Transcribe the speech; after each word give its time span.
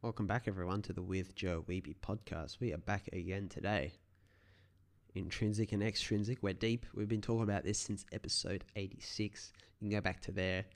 Welcome 0.00 0.28
back, 0.28 0.44
everyone, 0.46 0.82
to 0.82 0.92
the 0.92 1.02
With 1.02 1.34
Joe 1.34 1.64
Weeby 1.68 1.96
podcast. 1.96 2.60
We 2.60 2.72
are 2.72 2.78
back 2.78 3.08
again 3.12 3.48
today. 3.48 3.94
Intrinsic 5.16 5.72
and 5.72 5.82
extrinsic, 5.82 6.38
we're 6.40 6.52
deep. 6.52 6.86
We've 6.94 7.08
been 7.08 7.20
talking 7.20 7.42
about 7.42 7.64
this 7.64 7.80
since 7.80 8.06
episode 8.12 8.62
86. 8.76 9.52
You 9.80 9.88
can 9.88 9.98
go 9.98 10.00
back 10.00 10.20
to 10.20 10.30
there 10.30 10.66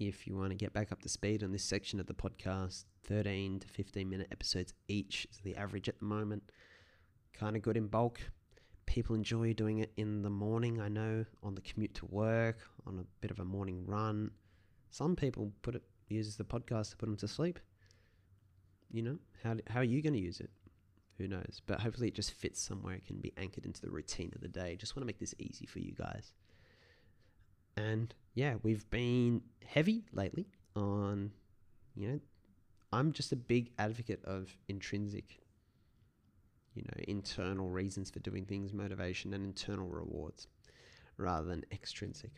if 0.00 0.26
you 0.26 0.36
want 0.36 0.50
to 0.50 0.56
get 0.56 0.72
back 0.72 0.90
up 0.90 1.00
to 1.02 1.08
speed 1.08 1.44
on 1.44 1.52
this 1.52 1.62
section 1.62 2.00
of 2.00 2.06
the 2.06 2.14
podcast. 2.14 2.86
13 3.04 3.60
to 3.60 3.68
15 3.68 4.10
minute 4.10 4.26
episodes 4.32 4.74
each 4.88 5.28
is 5.30 5.38
the 5.44 5.54
average 5.54 5.88
at 5.88 6.00
the 6.00 6.06
moment. 6.06 6.42
Kind 7.32 7.54
of 7.54 7.62
good 7.62 7.76
in 7.76 7.86
bulk. 7.86 8.18
People 8.86 9.14
enjoy 9.14 9.52
doing 9.52 9.78
it 9.78 9.92
in 9.96 10.22
the 10.22 10.30
morning, 10.30 10.80
I 10.80 10.88
know, 10.88 11.24
on 11.44 11.54
the 11.54 11.60
commute 11.60 11.94
to 11.94 12.06
work, 12.06 12.58
on 12.88 12.98
a 12.98 13.04
bit 13.20 13.30
of 13.30 13.38
a 13.38 13.44
morning 13.44 13.86
run. 13.86 14.32
Some 14.90 15.14
people 15.14 15.52
put 15.62 15.76
it 15.76 15.84
uses 16.08 16.36
the 16.36 16.44
podcast 16.44 16.90
to 16.90 16.96
put 16.96 17.06
them 17.06 17.16
to 17.18 17.28
sleep 17.28 17.60
you 18.94 19.02
know 19.02 19.18
how, 19.42 19.56
how 19.68 19.80
are 19.80 19.84
you 19.84 20.02
going 20.02 20.14
to 20.14 20.20
use 20.20 20.40
it? 20.40 20.50
Who 21.18 21.28
knows? 21.28 21.60
But 21.66 21.80
hopefully 21.80 22.08
it 22.08 22.14
just 22.14 22.32
fits 22.32 22.60
somewhere 22.60 22.94
it 22.94 23.06
can 23.06 23.18
be 23.18 23.32
anchored 23.36 23.66
into 23.66 23.80
the 23.80 23.90
routine 23.90 24.32
of 24.34 24.40
the 24.40 24.48
day. 24.48 24.76
Just 24.76 24.96
want 24.96 25.02
to 25.02 25.06
make 25.06 25.20
this 25.20 25.34
easy 25.38 25.66
for 25.66 25.78
you 25.78 25.92
guys. 25.92 26.32
And 27.76 28.14
yeah 28.34 28.54
we've 28.62 28.88
been 28.90 29.40
heavy 29.64 30.04
lately 30.12 30.46
on 30.76 31.30
you 31.94 32.08
know 32.08 32.20
i'm 32.92 33.12
just 33.12 33.32
a 33.32 33.36
big 33.36 33.70
advocate 33.78 34.22
of 34.24 34.56
intrinsic 34.68 35.40
you 36.74 36.82
know 36.82 37.04
internal 37.06 37.68
reasons 37.68 38.10
for 38.10 38.18
doing 38.18 38.44
things 38.44 38.72
motivation 38.72 39.32
and 39.32 39.44
internal 39.44 39.88
rewards 39.88 40.48
rather 41.16 41.46
than 41.46 41.64
extrinsic. 41.70 42.32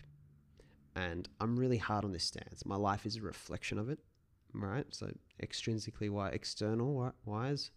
And 0.94 1.28
i'm 1.40 1.58
really 1.58 1.78
hard 1.78 2.04
on 2.04 2.12
this 2.12 2.24
stance. 2.24 2.64
My 2.66 2.76
life 2.76 3.06
is 3.06 3.16
a 3.16 3.22
reflection 3.22 3.78
of 3.78 3.88
it 3.88 3.98
right? 4.52 4.86
So 4.90 5.10
extrinsically, 5.42 6.10
why 6.10 6.30
external 6.30 7.12
wise, 7.24 7.70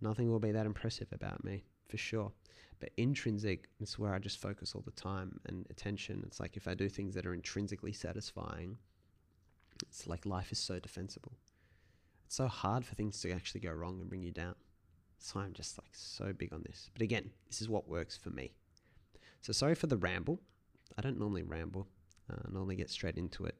nothing 0.00 0.30
will 0.30 0.40
be 0.40 0.52
that 0.52 0.66
impressive 0.66 1.08
about 1.12 1.44
me 1.44 1.64
for 1.88 1.96
sure. 1.96 2.32
But 2.78 2.90
intrinsic 2.96 3.68
is 3.80 3.98
where 3.98 4.14
I 4.14 4.18
just 4.18 4.40
focus 4.40 4.74
all 4.74 4.82
the 4.82 4.90
time 4.92 5.38
and 5.46 5.66
attention. 5.70 6.22
It's 6.26 6.40
like 6.40 6.56
if 6.56 6.66
I 6.66 6.74
do 6.74 6.88
things 6.88 7.14
that 7.14 7.26
are 7.26 7.34
intrinsically 7.34 7.92
satisfying, 7.92 8.78
it's 9.82 10.06
like 10.06 10.24
life 10.24 10.50
is 10.50 10.58
so 10.58 10.78
defensible. 10.78 11.32
It's 12.26 12.36
so 12.36 12.48
hard 12.48 12.84
for 12.84 12.94
things 12.94 13.20
to 13.20 13.32
actually 13.32 13.60
go 13.60 13.72
wrong 13.72 14.00
and 14.00 14.08
bring 14.08 14.22
you 14.22 14.32
down. 14.32 14.54
So 15.18 15.40
I'm 15.40 15.52
just 15.52 15.76
like 15.78 15.90
so 15.92 16.32
big 16.32 16.52
on 16.54 16.62
this. 16.62 16.88
But 16.94 17.02
again, 17.02 17.30
this 17.48 17.60
is 17.60 17.68
what 17.68 17.88
works 17.88 18.16
for 18.16 18.30
me. 18.30 18.52
So 19.42 19.52
sorry 19.52 19.74
for 19.74 19.86
the 19.86 19.98
ramble. 19.98 20.40
I 20.96 21.02
don't 21.02 21.18
normally 21.18 21.42
ramble. 21.42 21.86
Uh, 22.30 22.36
I 22.46 22.50
normally 22.50 22.76
get 22.76 22.88
straight 22.88 23.16
into 23.16 23.44
it. 23.44 23.56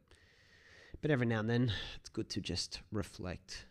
But 1.03 1.11
every 1.11 1.27
now 1.27 1.41
and 1.41 1.49
then, 1.49 1.73
it's 1.97 2.11
good 2.11 2.29
to 2.31 2.41
just 2.41 2.81
reflect. 2.93 3.65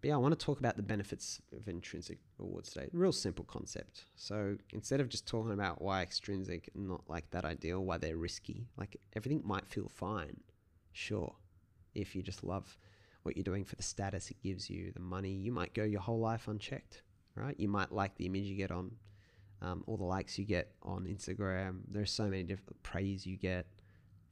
But 0.00 0.08
yeah, 0.08 0.14
I 0.14 0.18
want 0.18 0.38
to 0.38 0.44
talk 0.44 0.58
about 0.58 0.76
the 0.76 0.82
benefits 0.82 1.40
of 1.56 1.68
intrinsic 1.68 2.18
reward 2.38 2.66
state. 2.66 2.88
Real 2.92 3.12
simple 3.12 3.44
concept. 3.44 4.06
So 4.16 4.56
instead 4.72 5.00
of 5.00 5.08
just 5.08 5.28
talking 5.28 5.52
about 5.52 5.80
why 5.80 6.02
extrinsic 6.02 6.70
not 6.74 7.02
like 7.08 7.30
that 7.30 7.44
ideal, 7.44 7.84
why 7.84 7.98
they're 7.98 8.16
risky, 8.16 8.66
like 8.76 8.96
everything 9.14 9.42
might 9.44 9.68
feel 9.68 9.88
fine, 9.88 10.40
sure. 10.92 11.36
If 11.94 12.16
you 12.16 12.22
just 12.22 12.42
love 12.42 12.76
what 13.22 13.36
you're 13.36 13.44
doing 13.44 13.64
for 13.64 13.76
the 13.76 13.82
status 13.84 14.30
it 14.30 14.42
gives 14.42 14.68
you, 14.68 14.90
the 14.92 15.00
money, 15.00 15.30
you 15.30 15.52
might 15.52 15.74
go 15.74 15.84
your 15.84 16.00
whole 16.00 16.18
life 16.18 16.48
unchecked, 16.48 17.02
right? 17.36 17.54
You 17.58 17.68
might 17.68 17.92
like 17.92 18.16
the 18.16 18.26
image 18.26 18.44
you 18.44 18.56
get 18.56 18.72
on, 18.72 18.92
um, 19.60 19.84
all 19.86 19.98
the 19.98 20.04
likes 20.04 20.36
you 20.36 20.44
get 20.44 20.72
on 20.82 21.04
Instagram. 21.04 21.82
There's 21.88 22.10
so 22.10 22.24
many 22.24 22.42
different 22.42 22.82
praise 22.82 23.24
you 23.24 23.36
get 23.36 23.66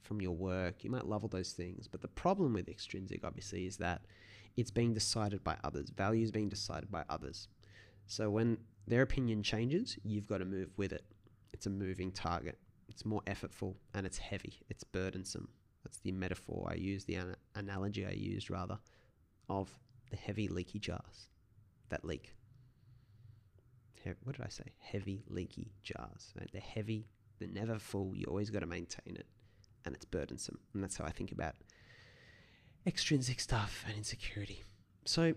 from 0.02 0.20
your 0.20 0.32
work. 0.34 0.84
You 0.84 0.90
might 0.90 1.06
love 1.06 1.22
all 1.22 1.28
those 1.28 1.52
things. 1.52 1.88
But 1.88 2.02
the 2.02 2.08
problem 2.08 2.52
with 2.54 2.68
extrinsic, 2.68 3.24
obviously, 3.24 3.66
is 3.66 3.76
that 3.78 4.02
it's 4.56 4.70
being 4.70 4.94
decided 4.94 5.44
by 5.44 5.56
others. 5.64 5.90
Value 5.90 6.24
is 6.24 6.30
being 6.30 6.48
decided 6.48 6.90
by 6.90 7.04
others. 7.08 7.48
So 8.06 8.30
when 8.30 8.58
their 8.86 9.02
opinion 9.02 9.42
changes, 9.42 9.96
you've 10.02 10.26
got 10.26 10.38
to 10.38 10.44
move 10.44 10.70
with 10.76 10.92
it. 10.92 11.04
It's 11.52 11.66
a 11.66 11.70
moving 11.70 12.10
target. 12.10 12.58
It's 12.88 13.04
more 13.04 13.22
effortful 13.26 13.76
and 13.94 14.04
it's 14.04 14.18
heavy. 14.18 14.60
It's 14.68 14.84
burdensome. 14.84 15.48
That's 15.84 15.98
the 16.00 16.12
metaphor 16.12 16.68
I 16.70 16.74
used, 16.74 17.06
the 17.06 17.14
an- 17.14 17.36
analogy 17.54 18.04
I 18.04 18.10
used, 18.10 18.50
rather, 18.50 18.78
of 19.48 19.70
the 20.10 20.16
heavy 20.16 20.48
leaky 20.48 20.78
jars 20.78 21.30
that 21.88 22.04
leak. 22.04 22.34
He- 24.02 24.10
what 24.24 24.36
did 24.36 24.44
I 24.44 24.48
say? 24.48 24.72
Heavy 24.78 25.24
leaky 25.28 25.72
jars. 25.82 26.34
Right? 26.38 26.50
They're 26.52 26.60
heavy, 26.60 27.06
they're 27.38 27.48
never 27.48 27.78
full. 27.78 28.14
You 28.16 28.26
always 28.26 28.50
got 28.50 28.60
to 28.60 28.66
maintain 28.66 29.16
it 29.16 29.26
and 29.90 29.96
it's 29.96 30.04
burdensome. 30.04 30.60
And 30.72 30.82
that's 30.82 30.96
how 30.96 31.04
I 31.04 31.10
think 31.10 31.32
about 31.32 31.56
extrinsic 32.86 33.40
stuff 33.40 33.84
and 33.88 33.96
insecurity. 33.96 34.62
So 35.04 35.34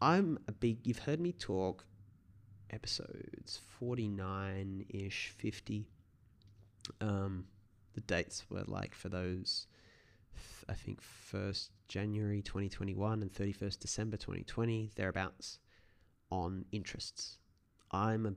I'm 0.00 0.40
a 0.48 0.52
big, 0.52 0.84
you've 0.84 0.98
heard 0.98 1.20
me 1.20 1.30
talk 1.30 1.86
episodes 2.70 3.60
49 3.78 4.86
ish, 4.88 5.32
50. 5.36 5.86
Um, 7.00 7.46
the 7.94 8.00
dates 8.00 8.44
were 8.50 8.64
like 8.66 8.94
for 8.94 9.08
those, 9.08 9.68
I 10.68 10.74
think, 10.74 11.00
1st 11.32 11.68
January 11.86 12.42
2021 12.42 13.22
and 13.22 13.32
31st 13.32 13.78
December 13.78 14.16
2020, 14.16 14.90
thereabouts, 14.96 15.60
on 16.30 16.64
interests. 16.72 17.38
I'm 17.92 18.26
a, 18.26 18.32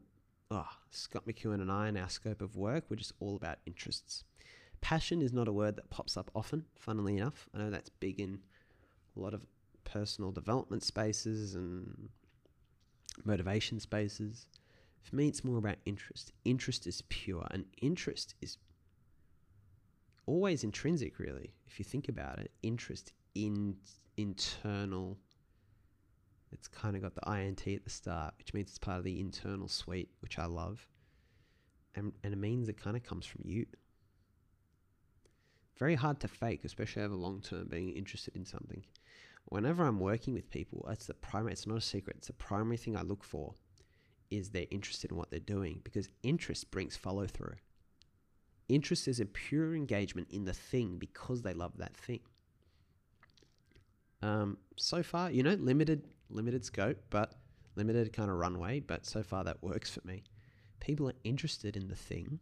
oh, 0.52 0.68
Scott 0.92 1.24
McEwen 1.26 1.62
and 1.62 1.72
I, 1.72 1.88
in 1.88 1.98
our 1.98 2.10
scope 2.10 2.42
of 2.42 2.56
work, 2.56 2.84
we're 2.90 2.98
just 2.98 3.14
all 3.20 3.36
about 3.36 3.58
interests. 3.66 4.24
Passion 4.86 5.24
is 5.24 5.34
not 5.34 5.48
a 5.48 5.52
word 5.52 5.78
that 5.78 5.90
pops 5.90 6.16
up 6.16 6.30
often, 6.36 6.64
funnily 6.76 7.18
enough. 7.18 7.50
I 7.56 7.58
know 7.58 7.72
that's 7.72 7.90
big 7.90 8.20
in 8.20 8.38
a 9.18 9.20
lot 9.20 9.34
of 9.34 9.42
personal 9.84 10.32
development 10.32 10.84
spaces 10.84 11.56
and 11.56 12.10
motivation 13.24 13.80
spaces. 13.80 14.46
For 15.02 15.16
me, 15.16 15.28
it's 15.28 15.44
more 15.44 15.58
about 15.58 15.78
interest. 15.88 16.34
Interest 16.46 16.86
is 16.86 17.02
pure, 17.10 17.48
and 17.50 17.66
interest 17.82 18.36
is 18.44 18.60
always 20.28 20.64
intrinsic, 20.64 21.18
really. 21.18 21.56
If 21.66 21.80
you 21.80 21.84
think 21.84 22.08
about 22.08 22.38
it, 22.38 22.52
interest 22.62 23.12
in 23.34 23.78
internal. 24.18 25.18
It's 26.52 26.68
kind 26.68 26.96
of 26.96 27.02
got 27.02 27.16
the 27.16 27.28
int 27.32 27.68
at 27.68 27.86
the 27.86 27.90
start, 27.90 28.36
which 28.38 28.54
means 28.54 28.70
it's 28.70 28.78
part 28.78 29.00
of 29.00 29.04
the 29.04 29.20
internal 29.20 29.68
suite, 29.68 30.12
which 30.20 30.38
I 30.38 30.46
love, 30.46 30.88
and 31.96 32.14
and 32.24 32.36
it 32.36 32.38
means 32.38 32.70
it 32.70 32.78
kind 32.78 32.96
of 32.96 33.02
comes 33.02 33.26
from 33.26 33.42
you 33.46 33.66
very 35.78 35.96
hard 35.96 36.20
to 36.22 36.28
fake, 36.28 36.64
especially 36.64 37.04
over 37.04 37.16
long 37.16 37.42
term, 37.42 37.68
being 37.68 37.90
interested 37.90 38.36
in 38.36 38.46
something. 38.46 38.84
Whenever 39.46 39.86
I'm 39.86 40.00
working 40.00 40.34
with 40.34 40.50
people, 40.50 40.88
it's 40.90 41.06
the 41.06 41.14
primary, 41.14 41.54
it's 41.54 41.68
not 41.68 41.78
a 41.78 41.82
secret, 41.82 42.18
it's 42.18 42.28
the 42.28 42.34
primary 42.34 42.78
thing 42.78 42.98
I 42.98 43.02
look 43.02 43.24
for 43.24 43.54
is 44.32 44.50
they're 44.50 44.66
interested 44.72 45.12
in 45.12 45.18
what 45.18 45.30
they're 45.30 45.40
doing 45.40 45.82
because 45.84 46.10
interest 46.24 46.72
brings 46.72 46.96
follow 46.96 47.28
through. 47.28 47.56
Interest 48.68 49.08
is 49.08 49.20
a 49.20 49.26
pure 49.26 49.76
engagement 49.76 50.28
in 50.32 50.46
the 50.46 50.54
thing 50.54 50.98
because 50.98 51.44
they 51.44 51.54
love 51.54 51.78
that 51.78 51.96
thing. 51.96 52.22
Um, 54.24 54.58
so 54.76 55.04
far, 55.04 55.30
you 55.30 55.44
know, 55.44 55.54
limited, 55.54 56.08
limited 56.30 56.66
scope, 56.66 56.98
but 57.12 57.36
limited 57.76 58.12
kind 58.14 58.32
of 58.32 58.38
runway, 58.38 58.80
but 58.80 59.06
so 59.06 59.22
far 59.22 59.44
that 59.44 59.62
works 59.62 59.92
for 59.92 60.02
me. 60.06 60.24
People 60.80 61.08
are 61.08 61.16
interested 61.24 61.78
in 61.78 61.88
the 61.88 61.96
thing. 61.96 62.40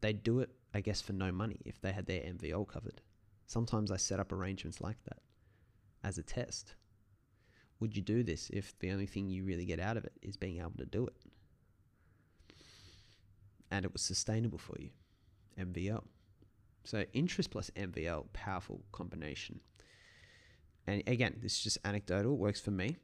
They 0.00 0.12
do 0.12 0.40
it 0.40 0.50
I 0.76 0.80
guess, 0.82 1.00
for 1.00 1.14
no 1.14 1.32
money 1.32 1.58
if 1.64 1.80
they 1.80 1.90
had 1.90 2.04
their 2.04 2.20
MVO 2.20 2.68
covered. 2.68 3.00
Sometimes 3.46 3.90
I 3.90 3.96
set 3.96 4.20
up 4.20 4.30
arrangements 4.30 4.82
like 4.82 5.02
that 5.04 5.20
as 6.04 6.18
a 6.18 6.22
test. 6.22 6.74
Would 7.80 7.96
you 7.96 8.02
do 8.02 8.22
this 8.22 8.50
if 8.52 8.78
the 8.78 8.90
only 8.90 9.06
thing 9.06 9.30
you 9.30 9.42
really 9.42 9.64
get 9.64 9.80
out 9.80 9.96
of 9.96 10.04
it 10.04 10.12
is 10.20 10.36
being 10.36 10.58
able 10.58 10.76
to 10.76 10.84
do 10.84 11.06
it? 11.06 11.16
And 13.70 13.86
it 13.86 13.92
was 13.94 14.02
sustainable 14.02 14.58
for 14.58 14.76
you. 14.78 14.90
MVO. 15.58 16.04
So 16.84 17.06
interest 17.14 17.52
plus 17.52 17.70
MVO, 17.70 18.26
powerful 18.34 18.82
combination. 18.92 19.60
And 20.86 21.02
again, 21.06 21.36
this 21.40 21.54
is 21.54 21.62
just 21.62 21.78
anecdotal, 21.86 22.36
works 22.36 22.60
for 22.60 22.70
me. 22.70 22.98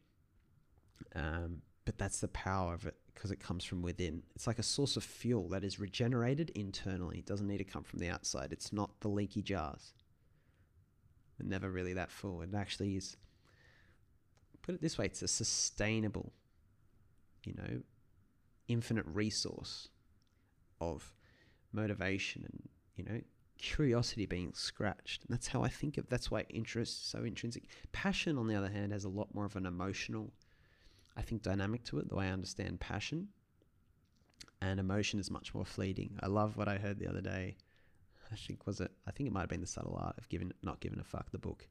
Um, 1.16 1.62
but 1.86 1.96
that's 1.96 2.20
the 2.20 2.28
power 2.28 2.74
of 2.74 2.86
it 2.86 2.96
because 3.14 3.30
it 3.30 3.40
comes 3.40 3.64
from 3.64 3.82
within. 3.82 4.22
It's 4.34 4.46
like 4.46 4.58
a 4.58 4.64
source 4.64 4.96
of 4.96 5.04
fuel 5.04 5.48
that 5.50 5.64
is 5.64 5.78
regenerated 5.78 6.50
internally. 6.50 7.18
It 7.18 7.26
doesn't 7.26 7.46
need 7.46 7.58
to 7.58 7.64
come 7.64 7.84
from 7.84 7.98
the 7.98 8.08
outside. 8.08 8.52
It's 8.52 8.72
not 8.72 9.00
the 9.00 9.08
leaky 9.08 9.42
jars. 9.42 9.92
They're 11.38 11.48
never 11.48 11.70
really 11.70 11.94
that 11.94 12.10
full. 12.10 12.42
It 12.42 12.50
actually 12.54 12.96
is, 12.96 13.16
put 14.62 14.74
it 14.74 14.80
this 14.80 14.98
way, 14.98 15.06
it's 15.06 15.22
a 15.22 15.28
sustainable, 15.28 16.32
you 17.44 17.54
know, 17.54 17.82
infinite 18.68 19.06
resource 19.06 19.88
of 20.80 21.12
motivation 21.72 22.44
and, 22.44 22.68
you 22.96 23.04
know, 23.04 23.20
curiosity 23.58 24.26
being 24.26 24.52
scratched. 24.54 25.22
And 25.22 25.32
that's 25.32 25.48
how 25.48 25.62
I 25.62 25.68
think 25.68 25.96
of 25.96 26.08
that's 26.08 26.30
why 26.30 26.44
interest 26.50 27.00
is 27.00 27.04
so 27.06 27.24
intrinsic. 27.24 27.64
Passion, 27.92 28.36
on 28.36 28.48
the 28.48 28.54
other 28.54 28.68
hand, 28.68 28.92
has 28.92 29.04
a 29.04 29.08
lot 29.08 29.34
more 29.34 29.44
of 29.44 29.56
an 29.56 29.66
emotional 29.66 30.32
I 31.16 31.22
think, 31.22 31.42
dynamic 31.42 31.84
to 31.84 31.98
it, 31.98 32.12
way 32.12 32.26
I 32.26 32.32
understand 32.32 32.80
passion. 32.80 33.28
And 34.60 34.80
emotion 34.80 35.18
is 35.20 35.30
much 35.30 35.54
more 35.54 35.64
fleeting. 35.64 36.18
I 36.22 36.26
love 36.26 36.56
what 36.56 36.68
I 36.68 36.78
heard 36.78 36.98
the 36.98 37.08
other 37.08 37.20
day. 37.20 37.56
I 38.30 38.36
think 38.36 38.66
was 38.66 38.80
it. 38.80 38.90
I 39.06 39.10
think 39.10 39.26
it 39.26 39.32
might 39.32 39.40
have 39.40 39.48
been 39.48 39.60
the 39.60 39.66
subtle 39.66 39.98
art 40.00 40.16
of 40.18 40.28
giving 40.28 40.52
not 40.62 40.80
giving 40.80 40.98
a 41.00 41.04
fuck. 41.04 41.30
The 41.30 41.38
book, 41.38 41.68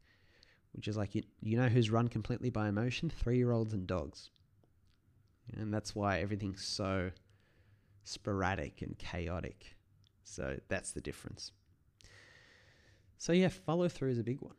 which 0.74 0.88
is 0.88 0.96
like 0.96 1.16
you, 1.16 1.24
you 1.42 1.58
know 1.58 1.70
who's 1.70 1.90
run 1.90 2.08
completely 2.08 2.50
by 2.50 2.70
emotion? 2.70 3.10
Three 3.24 3.38
year 3.38 3.52
olds 3.52 3.74
and 3.74 3.88
dogs. 3.88 4.30
And 5.58 5.74
that's 5.74 5.96
why 5.96 6.20
everything's 6.20 6.64
so 6.64 7.12
sporadic 8.04 8.82
and 8.82 8.98
chaotic. 8.98 9.76
So 10.24 10.58
that's 10.70 10.92
the 10.92 11.02
difference. 11.02 11.52
So, 13.18 13.34
yeah, 13.34 13.50
follow 13.50 13.88
through 13.88 14.12
is 14.12 14.20
a 14.20 14.24
big 14.24 14.42
one. 14.42 14.56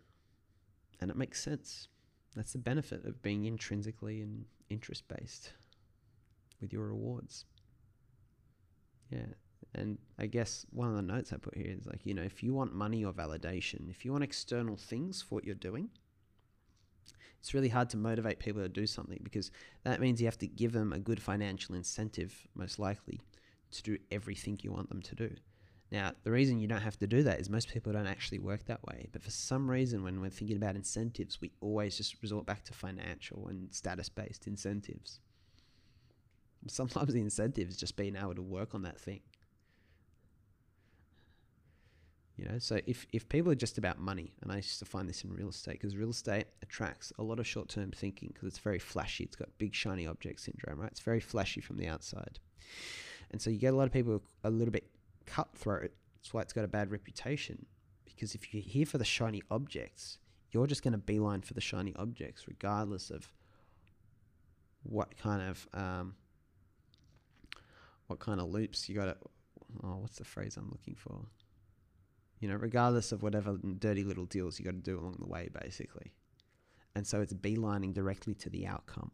And 1.00 1.10
it 1.10 1.16
makes 1.16 1.42
sense. 1.42 1.88
That's 2.36 2.52
the 2.52 2.58
benefit 2.58 3.04
of 3.04 3.22
being 3.22 3.44
intrinsically 3.44 4.20
and 4.20 4.44
interest 4.72 5.04
based 5.08 5.52
with 6.60 6.72
your 6.72 6.86
rewards. 6.86 7.44
Yeah. 9.10 9.26
And 9.74 9.98
I 10.18 10.26
guess 10.26 10.66
one 10.70 10.88
of 10.88 10.96
the 10.96 11.02
notes 11.02 11.32
I 11.32 11.36
put 11.36 11.56
here 11.56 11.74
is 11.78 11.86
like, 11.86 12.00
you 12.04 12.14
know, 12.14 12.22
if 12.22 12.42
you 12.42 12.52
want 12.52 12.74
money 12.74 13.04
or 13.04 13.12
validation, 13.12 13.90
if 13.90 14.04
you 14.04 14.12
want 14.12 14.24
external 14.24 14.76
things 14.76 15.22
for 15.22 15.36
what 15.36 15.44
you're 15.44 15.54
doing, 15.54 15.88
it's 17.40 17.54
really 17.54 17.70
hard 17.70 17.90
to 17.90 17.96
motivate 17.96 18.38
people 18.38 18.62
to 18.62 18.68
do 18.68 18.86
something 18.86 19.18
because 19.22 19.50
that 19.82 20.00
means 20.00 20.20
you 20.20 20.26
have 20.26 20.38
to 20.38 20.46
give 20.46 20.72
them 20.72 20.92
a 20.92 20.98
good 20.98 21.20
financial 21.20 21.74
incentive, 21.74 22.46
most 22.54 22.78
likely, 22.78 23.20
to 23.72 23.82
do 23.82 23.98
everything 24.10 24.58
you 24.62 24.70
want 24.72 24.90
them 24.90 25.02
to 25.02 25.14
do. 25.14 25.30
Now, 25.92 26.12
the 26.22 26.30
reason 26.30 26.58
you 26.58 26.66
don't 26.66 26.80
have 26.80 26.98
to 27.00 27.06
do 27.06 27.22
that 27.24 27.38
is 27.38 27.50
most 27.50 27.68
people 27.68 27.92
don't 27.92 28.06
actually 28.06 28.38
work 28.38 28.64
that 28.64 28.82
way. 28.82 29.10
But 29.12 29.22
for 29.22 29.30
some 29.30 29.70
reason, 29.70 30.02
when 30.02 30.22
we're 30.22 30.30
thinking 30.30 30.56
about 30.56 30.74
incentives, 30.74 31.38
we 31.38 31.52
always 31.60 31.98
just 31.98 32.16
resort 32.22 32.46
back 32.46 32.64
to 32.64 32.72
financial 32.72 33.46
and 33.48 33.72
status 33.74 34.08
based 34.08 34.46
incentives. 34.46 35.20
Sometimes 36.66 37.12
the 37.12 37.20
incentive 37.20 37.68
is 37.68 37.76
just 37.76 37.94
being 37.94 38.16
able 38.16 38.34
to 38.34 38.42
work 38.42 38.74
on 38.74 38.82
that 38.82 38.98
thing. 38.98 39.20
You 42.38 42.46
know, 42.46 42.58
so 42.58 42.80
if, 42.86 43.06
if 43.12 43.28
people 43.28 43.52
are 43.52 43.56
just 43.56 43.76
about 43.76 43.98
money, 43.98 44.32
and 44.40 44.50
I 44.50 44.56
used 44.56 44.78
to 44.78 44.86
find 44.86 45.06
this 45.06 45.22
in 45.22 45.30
real 45.30 45.50
estate, 45.50 45.72
because 45.72 45.94
real 45.94 46.10
estate 46.10 46.46
attracts 46.62 47.12
a 47.18 47.22
lot 47.22 47.38
of 47.38 47.46
short 47.46 47.68
term 47.68 47.90
thinking 47.90 48.30
because 48.32 48.48
it's 48.48 48.58
very 48.58 48.78
flashy. 48.78 49.24
It's 49.24 49.36
got 49.36 49.50
big 49.58 49.74
shiny 49.74 50.06
object 50.06 50.40
syndrome, 50.40 50.80
right? 50.80 50.90
It's 50.90 51.00
very 51.00 51.20
flashy 51.20 51.60
from 51.60 51.76
the 51.76 51.86
outside. 51.86 52.38
And 53.30 53.42
so 53.42 53.50
you 53.50 53.58
get 53.58 53.74
a 53.74 53.76
lot 53.76 53.86
of 53.86 53.92
people 53.92 54.22
a 54.42 54.50
little 54.50 54.72
bit 54.72 54.86
cutthroat. 55.22 55.92
That's 56.16 56.32
why 56.32 56.42
it's 56.42 56.52
got 56.52 56.64
a 56.64 56.68
bad 56.68 56.90
reputation. 56.90 57.66
Because 58.04 58.34
if 58.34 58.52
you're 58.52 58.62
here 58.62 58.86
for 58.86 58.98
the 58.98 59.04
shiny 59.04 59.42
objects, 59.50 60.18
you're 60.50 60.66
just 60.66 60.82
going 60.82 60.92
to 60.92 60.98
beeline 60.98 61.40
for 61.40 61.54
the 61.54 61.60
shiny 61.60 61.94
objects, 61.96 62.46
regardless 62.46 63.10
of 63.10 63.32
what 64.82 65.16
kind 65.16 65.42
of 65.42 65.68
um, 65.72 66.14
what 68.06 68.18
kind 68.18 68.40
of 68.40 68.48
loops 68.48 68.88
you 68.88 68.94
got 68.94 69.06
to. 69.06 69.16
Oh, 69.82 69.96
what's 69.96 70.18
the 70.18 70.24
phrase 70.24 70.56
I'm 70.56 70.68
looking 70.70 70.94
for? 70.94 71.24
you 72.42 72.48
know, 72.48 72.56
regardless 72.56 73.12
of 73.12 73.22
whatever 73.22 73.56
dirty 73.78 74.02
little 74.02 74.24
deals 74.24 74.58
you 74.58 74.64
got 74.64 74.72
to 74.72 74.78
do 74.78 74.98
along 74.98 75.16
the 75.20 75.28
way, 75.28 75.48
basically. 75.62 76.12
And 76.92 77.06
so 77.06 77.20
it's 77.20 77.32
beelining 77.32 77.94
directly 77.94 78.34
to 78.34 78.50
the 78.50 78.66
outcome 78.66 79.12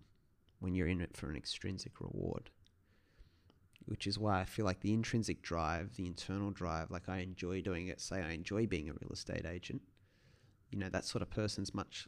when 0.60 0.74
you're 0.74 0.88
in 0.88 1.02
it 1.02 1.14
for 1.14 1.28
an 1.28 1.36
extrinsic 1.36 2.00
reward. 2.00 2.48
Which 3.88 4.06
is 4.06 4.18
why 4.18 4.40
I 4.40 4.44
feel 4.44 4.66
like 4.66 4.80
the 4.80 4.92
intrinsic 4.92 5.40
drive, 5.40 5.96
the 5.96 6.06
internal 6.06 6.50
drive, 6.50 6.90
like 6.90 7.08
I 7.08 7.18
enjoy 7.20 7.62
doing 7.62 7.88
it, 7.88 8.02
say 8.02 8.22
I 8.22 8.32
enjoy 8.32 8.66
being 8.66 8.90
a 8.90 8.92
real 8.92 9.10
estate 9.10 9.46
agent, 9.46 9.80
you 10.70 10.78
know, 10.78 10.90
that 10.90 11.06
sort 11.06 11.22
of 11.22 11.30
person's 11.30 11.74
much 11.74 12.06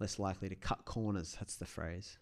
less 0.00 0.18
likely 0.18 0.48
to 0.48 0.56
cut 0.56 0.84
corners. 0.84 1.36
That's 1.38 1.54
the 1.56 1.64
phrase. 1.64 2.18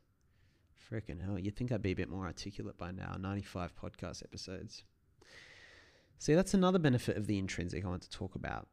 Freaking 0.91 1.25
hell, 1.25 1.39
you'd 1.39 1.57
think 1.57 1.73
I'd 1.73 1.83
be 1.83 1.93
a 1.93 1.97
bit 1.97 2.11
more 2.11 2.27
articulate 2.27 2.77
by 2.77 2.91
now. 2.91 3.17
95 3.19 3.75
podcast 3.75 4.23
episodes. 4.23 4.85
See, 6.19 6.35
that's 6.35 6.53
another 6.53 6.79
benefit 6.79 7.17
of 7.17 7.27
the 7.27 7.39
intrinsic 7.39 7.85
I 7.85 7.89
want 7.89 8.03
to 8.03 8.11
talk 8.11 8.35
about. 8.35 8.69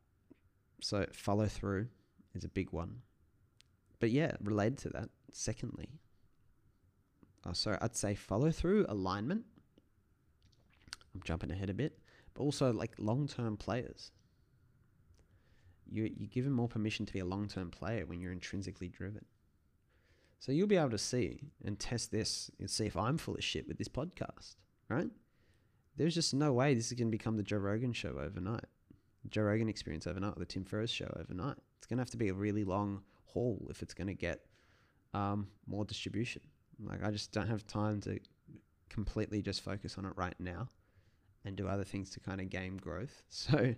So, 0.82 1.06
follow 1.14 1.46
through 1.46 1.88
is 2.36 2.44
a 2.44 2.50
big 2.50 2.74
one. 2.74 2.98
But 4.00 4.12
yeah, 4.12 4.34
related 4.44 4.78
to 4.80 4.90
that, 4.90 5.10
secondly, 5.32 5.88
oh, 7.46 7.54
sorry, 7.54 7.78
I'd 7.82 7.96
say 7.96 8.14
follow 8.14 8.52
through, 8.52 8.86
alignment. 8.90 9.46
I'm 11.18 11.24
jumping 11.24 11.52
ahead 11.52 11.70
a 11.70 11.74
bit, 11.74 12.00
but 12.34 12.44
also 12.44 12.72
like 12.72 12.94
long 12.98 13.28
term 13.28 13.58
players. 13.58 14.12
You, 15.90 16.12
you 16.18 16.28
give 16.28 16.44
them 16.44 16.54
more 16.54 16.68
permission 16.68 17.06
to 17.06 17.14
be 17.14 17.20
a 17.20 17.26
long 17.26 17.48
term 17.48 17.72
player 17.72 18.06
when 18.06 18.20
you're 18.20 18.34
intrinsically 18.34 18.90
driven. 18.90 19.26
So 20.40 20.52
you'll 20.52 20.68
be 20.68 20.78
able 20.78 20.92
to 20.92 20.98
see 20.98 21.52
and 21.66 21.80
test 21.80 22.12
this 22.12 22.52
and 22.60 22.70
see 22.70 22.86
if 22.86 22.96
I'm 22.96 23.18
full 23.18 23.36
of 23.36 23.44
shit 23.44 23.68
with 23.68 23.78
this 23.78 23.88
podcast, 23.88 24.56
right? 24.90 25.10
there's 25.98 26.14
just 26.14 26.34
no 26.34 26.54
way 26.54 26.74
this 26.74 26.88
is 26.88 26.94
going 26.94 27.08
to 27.08 27.18
become 27.18 27.36
the 27.36 27.44
Joe 27.44 27.58
Rogan 27.58 27.92
show 27.92 28.20
overnight, 28.20 28.66
Joe 29.30 29.42
Rogan 29.42 29.68
experience 29.68 30.08
overnight, 30.08 30.38
the 30.38 30.46
Tim 30.46 30.64
Ferriss 30.64 30.92
show 30.92 31.12
overnight. 31.20 31.58
It's 31.78 31.88
going 31.88 31.98
to 31.98 32.02
have 32.02 32.12
to 32.12 32.18
be 32.18 32.30
a 32.30 32.34
really 32.34 32.64
long 32.64 33.02
haul 33.26 33.68
if 33.70 33.82
it's 33.82 33.94
going 33.94 34.08
to 34.08 34.14
get 34.14 34.46
um, 35.14 35.48
more 35.66 35.84
distribution. 35.84 36.44
Like 36.84 37.04
I 37.04 37.12
just 37.12 37.32
don't 37.32 37.48
have 37.48 37.66
time 37.66 38.00
to 38.02 38.20
completely 38.90 39.42
just 39.42 39.62
focus 39.62 39.98
on 39.98 40.06
it 40.06 40.14
right 40.16 40.36
now 40.40 40.70
and 41.46 41.56
do 41.56 41.68
other 41.68 41.84
things 41.84 42.10
to 42.12 42.20
kind 42.20 42.42
of 42.42 42.50
game 42.50 42.78
growth. 42.78 43.24
So 43.30 43.76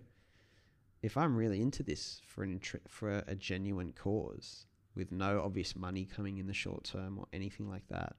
if 1.01 1.15
I'm 1.15 1.35
really 1.35 1.61
into 1.61 1.83
this 1.83 2.19
for 2.25 2.43
an 2.43 2.59
for 2.87 3.23
a 3.27 3.35
genuine 3.35 3.93
cause 3.93 4.65
with 4.95 5.11
no 5.11 5.41
obvious 5.41 5.75
money 5.75 6.05
coming 6.05 6.37
in 6.39 6.47
the 6.47 6.53
short 6.53 6.83
term 6.83 7.17
or 7.17 7.25
anything 7.31 7.69
like 7.69 7.87
that, 7.87 8.15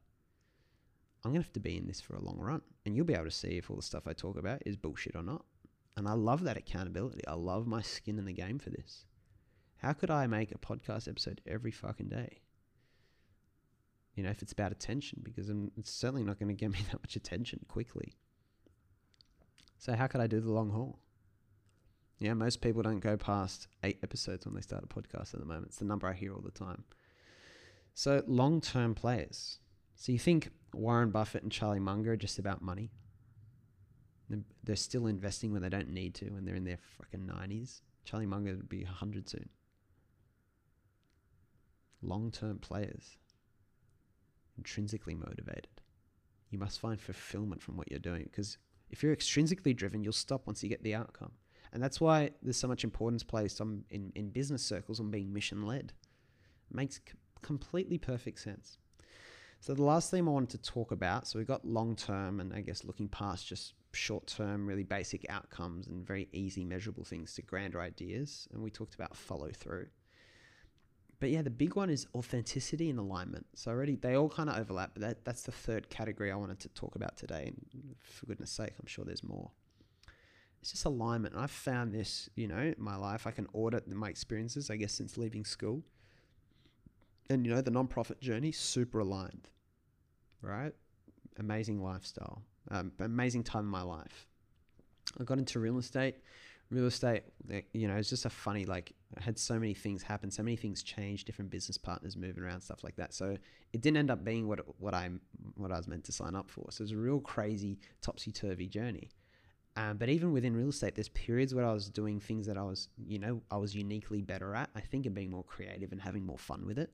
I'm 1.25 1.33
to 1.33 1.39
have 1.39 1.53
to 1.53 1.61
be 1.61 1.77
in 1.77 1.87
this 1.87 2.01
for 2.01 2.15
a 2.17 2.23
long 2.23 2.39
run. 2.39 2.63
And 2.87 2.97
you'll 2.97 3.05
be 3.05 3.15
able 3.15 3.25
to 3.25 3.31
see 3.31 3.59
if 3.59 3.71
all 3.71 3.77
the 3.77 3.83
stuff 3.83 4.07
I 4.07 4.13
talk 4.13 4.39
about 4.39 4.63
is 4.65 4.77
bullshit 4.77 5.15
or 5.15 5.23
not. 5.23 5.45
And 5.97 6.09
I 6.09 6.15
love 6.15 6.45
that 6.45 6.57
accountability. 6.57 7.27
I 7.27 7.35
love 7.35 7.67
my 7.67 7.83
skin 7.83 8.19
in 8.19 8.25
the 8.25 8.33
game 8.33 8.59
for 8.59 8.71
this. 8.71 9.05
How 9.77 9.93
could 9.93 10.11
I 10.11 10.27
make 10.27 10.53
a 10.53 10.59
podcast 10.59 11.09
episode 11.09 11.41
every 11.47 11.71
fucking 11.71 12.09
day? 12.09 12.41
You 14.15 14.23
know, 14.23 14.31
if 14.31 14.43
it's 14.43 14.53
about 14.53 14.73
attention, 14.73 15.21
because 15.23 15.49
I'm, 15.49 15.71
it's 15.77 15.91
certainly 15.91 16.25
not 16.25 16.39
going 16.39 16.49
to 16.49 16.55
get 16.55 16.71
me 16.73 16.79
that 16.91 17.03
much 17.03 17.17
attention 17.17 17.61
quickly. 17.69 18.15
So, 19.81 19.95
how 19.95 20.07
could 20.09 20.21
I 20.21 20.27
do 20.27 20.41
the 20.41 20.53
long 20.53 20.69
haul? 20.71 20.99
Yeah, 22.19 22.35
most 22.35 22.61
people 22.61 22.83
don't 22.83 23.01
go 23.01 23.17
past 23.17 23.67
eight 23.83 23.99
episodes 24.03 24.45
when 24.45 24.55
they 24.55 24.61
start 24.61 24.85
a 24.85 24.87
podcast 24.87 25.33
at 25.33 25.41
the 25.41 25.47
moment. 25.47 25.69
It's 25.69 25.79
the 25.79 25.87
number 25.87 26.07
I 26.07 26.13
hear 26.13 26.35
all 26.35 26.43
the 26.43 26.51
time. 26.51 26.85
So, 27.95 28.23
long 28.27 28.61
term 28.61 28.95
players. 28.95 29.59
So, 29.97 30.13
you 30.13 30.19
think 30.19 30.51
Warren 30.75 31.11
Buffett 31.11 31.43
and 31.43 31.51
Charlie 31.51 31.81
Munger 31.81 32.13
are 32.13 32.17
just 32.19 32.39
about 32.39 32.61
money. 32.61 32.91
They're 34.63 34.77
still 34.77 35.07
investing 35.07 35.51
when 35.51 35.63
they 35.63 35.71
don't 35.71 35.89
need 35.89 36.15
to, 36.17 36.27
when 36.29 36.45
they're 36.45 36.55
in 36.55 36.65
their 36.65 36.79
fucking 36.99 37.27
90s. 37.27 37.81
Charlie 38.05 38.27
Munger 38.27 38.55
would 38.57 38.69
be 38.69 38.85
100 38.85 39.31
soon. 39.31 39.49
Long 42.03 42.31
term 42.31 42.59
players, 42.59 43.17
intrinsically 44.59 45.15
motivated. 45.15 45.81
You 46.51 46.59
must 46.59 46.81
find 46.81 47.01
fulfillment 47.01 47.63
from 47.63 47.79
what 47.79 47.91
you're 47.91 47.99
doing 47.99 48.25
because 48.25 48.59
if 48.91 49.03
you're 49.03 49.15
extrinsically 49.15 49.75
driven, 49.75 50.03
you'll 50.03 50.13
stop 50.13 50.47
once 50.47 50.63
you 50.63 50.69
get 50.69 50.83
the 50.83 50.95
outcome. 50.95 51.33
And 51.73 51.83
that's 51.83 52.01
why 52.01 52.31
there's 52.43 52.57
so 52.57 52.69
much 52.69 52.85
importance 52.85 53.23
placed 53.23 53.61
on 53.61 53.85
in, 53.91 54.13
in 54.15 54.31
business 54.31 54.63
circles 54.63 54.99
on 55.01 55.11
being 55.11 55.33
mission 55.33 55.67
led. 55.67 55.93
Makes 56.73 56.97
c- 56.97 57.15
completely 57.43 57.99
perfect 57.99 58.41
sense. 58.41 58.79
So 59.61 59.75
the 59.75 59.83
last 59.83 60.11
theme 60.11 60.27
I 60.29 60.33
wanted 60.33 60.51
to 60.63 60.71
talk 60.71 60.91
about, 60.91 61.29
so 61.29 61.39
we've 61.39 61.47
got 61.47 61.65
long 61.65 61.95
term 61.95 62.41
and 62.41 62.53
I 62.53 62.63
guess 62.63 62.85
looking 62.85 63.09
past 63.09 63.47
just 63.47 63.75
short 63.93 64.27
term, 64.27 64.67
really 64.67 64.85
basic 64.85 65.27
outcomes 65.29 65.87
and 65.87 66.07
very 66.07 66.29
easy 66.33 66.65
measurable 66.65 67.05
things 67.05 67.35
to 67.35 67.43
grander 67.43 67.81
ideas. 67.81 68.49
And 68.53 68.63
we 68.63 68.71
talked 68.71 68.95
about 68.95 69.17
follow 69.17 69.51
through. 69.51 69.87
But 71.21 71.31
yeah, 71.31 71.43
the 71.43 71.51
big 71.51 71.77
one 71.77 71.91
is 71.91 72.07
authenticity 72.15 72.91
and 72.91 72.99
alignment. 72.99 73.47
So 73.55 73.71
already 73.71 73.95
they 73.95 74.17
all 74.17 74.29
kind 74.29 74.49
of 74.49 74.59
overlap, 74.59 74.93
but 74.95 75.03
that, 75.03 75.25
that's 75.25 75.43
the 75.43 75.53
third 75.53 75.91
category 75.91 76.33
I 76.33 76.37
wanted 76.37 76.61
to 76.61 76.69
talk 76.71 76.97
about 76.97 77.17
today. 77.17 77.45
And 77.47 77.95
for 78.01 78.27
goodness 78.27 78.51
sake, 78.51 78.73
I'm 78.81 78.87
sure 78.87 79.05
there's 79.05 79.23
more. 79.23 79.51
It's 80.63 80.73
just 80.73 80.87
alignment. 80.87 81.35
And 81.35 81.43
I've 81.43 81.51
found 81.51 81.93
this, 81.93 82.29
you 82.37 82.49
know, 82.49 82.59
in 82.59 82.75
my 82.79 82.97
life. 82.97 83.27
I 83.27 83.31
can 83.31 83.47
audit 83.53 83.87
my 83.89 84.09
experiences, 84.09 84.71
I 84.71 84.77
guess, 84.77 84.93
since 84.93 85.17
leaving 85.17 85.45
school 85.45 85.85
and 87.31 87.47
you 87.47 87.55
know 87.55 87.63
the 87.63 87.71
nonprofit 87.71 88.21
journey 88.21 88.53
super 88.53 88.99
aligned 88.99 89.49
right 90.43 90.73
amazing 91.39 91.83
lifestyle 91.83 92.43
um, 92.71 92.93
amazing 92.99 93.43
time 93.43 93.65
in 93.65 93.71
my 93.71 93.83
life 93.83 94.27
i 95.19 95.25
got 95.25 95.39
into 95.39 95.61
real 95.61 95.79
estate 95.79 96.17
real 96.71 96.87
estate 96.87 97.23
you 97.73 97.89
know 97.89 97.97
it's 97.97 98.11
just 98.11 98.27
a 98.27 98.31
funny 98.31 98.65
like 98.67 98.93
I 99.17 99.23
had 99.23 99.39
so 99.39 99.59
many 99.59 99.75
things 99.75 100.03
happen 100.03 100.31
so 100.31 100.43
many 100.43 100.57
things 100.57 100.83
change 100.83 101.25
different 101.25 101.51
business 101.51 101.77
partners 101.77 102.17
moving 102.17 102.43
around 102.45 102.61
stuff 102.61 102.85
like 102.85 102.97
that. 102.97 103.13
So 103.13 103.37
it 103.73 103.81
didn't 103.81 103.97
end 103.97 104.11
up 104.11 104.25
being 104.25 104.47
what 104.47 104.61
what 104.81 104.95
i 104.95 105.09
what 105.57 105.73
i 105.73 105.77
was 105.77 105.89
meant 105.89 106.05
to 106.05 106.13
sign 106.13 106.35
up 106.35 106.51
for. 106.51 106.67
So 106.71 106.83
it 106.83 106.85
was 106.85 106.93
a 106.93 106.97
real 106.97 107.21
crazy 107.21 107.79
topsy-turvy 108.03 108.69
journey. 108.69 109.11
Um, 109.77 109.97
but 109.99 110.09
even 110.09 110.33
within 110.33 110.57
real 110.57 110.71
estate, 110.71 110.97
there's 110.97 111.09
periods 111.11 111.55
where 111.55 111.65
I 111.65 111.73
was 111.73 111.89
doing 111.89 112.19
things 112.19 112.47
that 112.47 112.59
I 112.59 112.63
was, 112.63 112.89
you 113.07 113.21
know, 113.21 113.41
I 113.53 113.57
was 113.57 113.75
uniquely 113.75 114.21
better 114.21 114.55
at. 114.55 114.69
I 114.75 114.81
think, 114.81 115.07
and 115.07 115.15
being 115.15 115.31
more 115.31 115.45
creative 115.45 115.93
and 115.93 116.01
having 116.01 116.27
more 116.27 116.39
fun 116.39 116.67
with 116.67 116.79
it. 116.79 116.93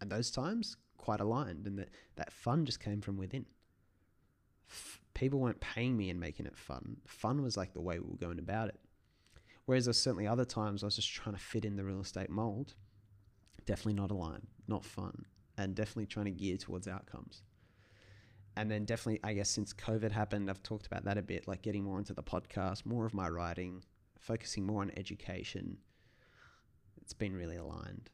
And 0.00 0.10
those 0.10 0.30
times 0.30 0.76
quite 0.98 1.20
aligned 1.20 1.66
and 1.66 1.78
that 1.78 1.88
that 2.16 2.32
fun 2.32 2.66
just 2.66 2.80
came 2.80 3.00
from 3.00 3.16
within. 3.16 3.46
F- 4.68 5.00
people 5.14 5.40
weren't 5.40 5.60
paying 5.60 5.96
me 5.96 6.10
and 6.10 6.20
making 6.20 6.46
it 6.46 6.56
fun. 6.56 6.98
Fun 7.06 7.42
was 7.42 7.56
like 7.56 7.72
the 7.72 7.80
way 7.80 7.98
we 7.98 8.10
were 8.10 8.16
going 8.16 8.38
about 8.38 8.68
it 8.68 8.78
whereas 9.70 9.86
there's 9.86 10.00
certainly 10.00 10.26
other 10.26 10.44
times 10.44 10.82
i 10.82 10.86
was 10.86 10.96
just 10.96 11.12
trying 11.12 11.34
to 11.34 11.40
fit 11.40 11.64
in 11.64 11.76
the 11.76 11.84
real 11.84 12.00
estate 12.00 12.28
mold 12.28 12.74
Definitely 13.66 13.94
not 13.94 14.10
aligned, 14.10 14.48
not 14.66 14.84
fun, 14.84 15.26
and 15.56 15.74
definitely 15.76 16.06
trying 16.06 16.26
to 16.26 16.32
gear 16.32 16.56
towards 16.56 16.88
outcomes. 16.88 17.42
And 18.56 18.70
then 18.70 18.84
definitely, 18.84 19.20
I 19.22 19.34
guess 19.34 19.48
since 19.48 19.72
COVID 19.72 20.10
happened, 20.10 20.50
I've 20.50 20.62
talked 20.62 20.86
about 20.86 21.04
that 21.04 21.16
a 21.16 21.22
bit, 21.22 21.46
like 21.46 21.62
getting 21.62 21.84
more 21.84 21.98
into 21.98 22.14
the 22.14 22.22
podcast, 22.22 22.84
more 22.84 23.06
of 23.06 23.14
my 23.14 23.28
writing, 23.28 23.84
focusing 24.18 24.66
more 24.66 24.82
on 24.82 24.90
education. 24.96 25.78
It's 27.00 27.12
been 27.12 27.34
really 27.34 27.56
aligned. 27.56 28.10